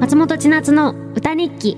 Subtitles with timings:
[0.00, 1.76] 松本千夏の歌日記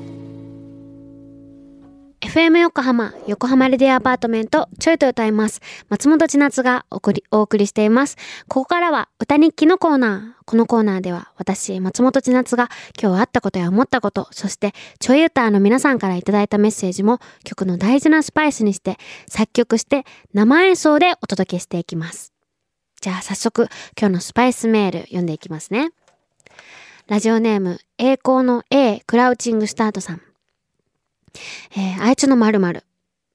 [2.20, 5.60] FM 横浜、横浜レディアアパートメント、ちょいと歌います。
[5.88, 8.16] 松本千夏がお送り、お送りしています。
[8.46, 10.42] ここからは歌日記のコーナー。
[10.44, 22.32] このコーナーでは私、松本千夏が今日あったことや思ったこと、そしてちょい歌の皆さんからいただいたメッセージも曲の大事なスパイスにして作曲して生演奏でお届けしていきます。
[23.00, 25.90] じゃあ早速今日のスパイスメール読んでいきますね。
[27.12, 30.22] ラジオネーム、栄光の A クラウチングスタートさん。
[31.76, 32.84] えーあいつの〇〇。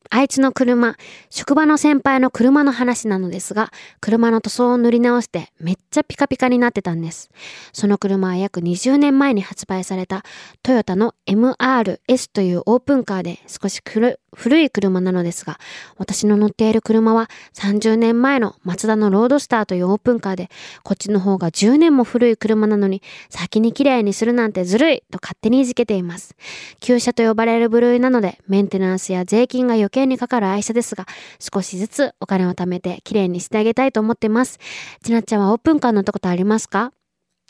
[0.09, 0.95] あいつの車、
[1.29, 7.29] 職場の先輩の車の話なのですが、車の塗装を塗り直してめっちゃピカピカになってたんです。
[7.73, 10.23] その車は約20年前に発売された
[10.63, 15.59] トヨタの MRS というオープンカーで少し古い車なのですが、
[15.97, 20.49] 私の乗っている車は30年前のマツダのロードスターというオープンカーで、
[20.83, 26.35] こっちの方が10年も古い車なのに先に綺麗にするなんてずるいと勝手にいじけています。
[26.79, 31.05] 旧車と呼ばれる部類なので、メンテナンスや税金が余計にかかる愛車ですが、
[31.39, 34.59] 少しずつお金を貯めて綺麗にしてあげたいと思ってます。
[35.03, 36.91] ちなっちゃんはオープンカー乗ったことありますか？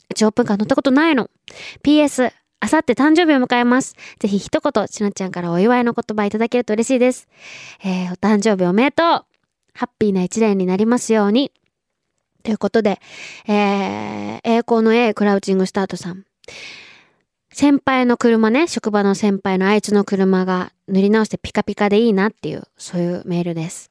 [0.09, 1.30] うちオープンカー乗ったことないの。
[1.84, 3.95] PS、あさって誕生日を迎えます。
[4.20, 7.28] ぜひ一言、ちなっちゃんからお祝いの言葉いただけると嬉しいです。
[7.84, 9.06] えー、お誕生日おめでとう
[9.73, 11.52] ハッピーな一年になりますように。
[12.44, 13.00] ということで、
[13.48, 16.23] えー、栄光の A クラウチングスタートさん。
[17.60, 23.90] 先輩の車ね、職場の先輩のあいつの車が塗り直してピカピカでいいなっていう、そういうメールです。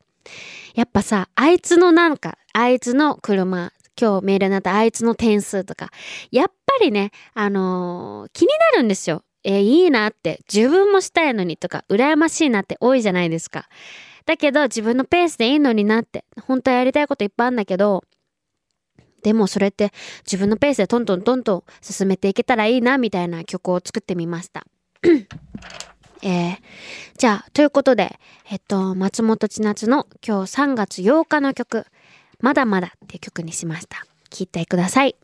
[0.77, 5.91] やっぱさ、あいつのなんか、あいつの車、今日メールになったあいつの点数とか、
[6.31, 9.25] やっぱりね、あのー気になるんですよ。
[9.43, 13.69] えいいなって、自分もしたいのにとか、羨ましいなって多いじゃないですか。
[14.27, 18.05] だけど、自分のペースでいいのになって、本当はやりたいこといっぱいあるんだけど、
[19.27, 19.93] でもそれって
[20.25, 24.65] 自分のペースでトントントントン進めていけたらいいなみたいな曲を作ってみました。
[26.23, 26.59] えー、
[27.19, 31.87] じゃあ、ということで、えっと、松本千夏の今日3月8日の曲、
[32.39, 34.07] まだまだっていう曲にしました。
[34.31, 35.17] 聴いてください。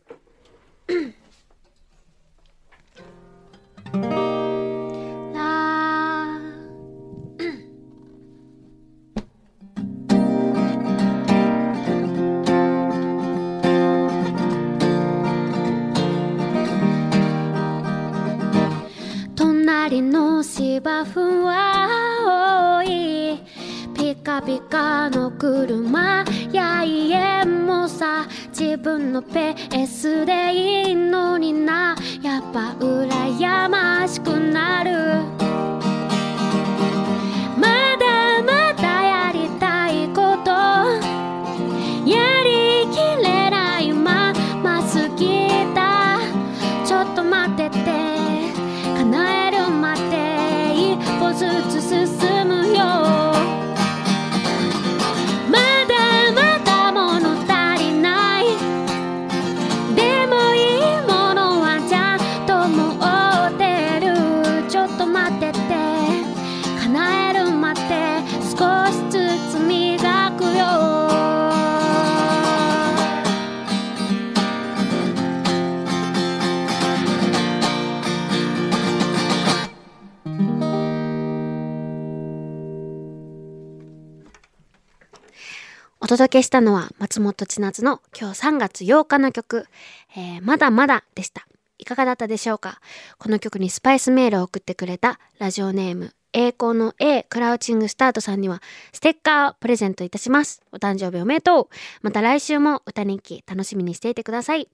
[21.03, 23.39] 芝生は多い。
[23.93, 26.23] ピカピカの車。
[26.51, 28.25] や家もさ。
[28.57, 30.53] 自分のペースで
[30.87, 31.95] いいのにな。
[32.21, 35.42] やっぱ羨ましくなる。
[86.03, 89.67] お届けしたのは松本千夏の今日3月8日の曲、
[90.17, 91.47] えーまだまだでした。
[91.77, 92.81] いかがだったでしょうか？
[93.17, 100.61] この曲にスパイスメールを送ってくれたラジオネーム栄光の A クラウチングスタートさんにはステッカーをプレゼントいたします。
[100.73, 104.67] お誕生日おめでとうまた来週も歌日記楽しみにしていてください。